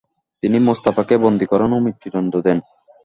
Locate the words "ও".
1.73-1.79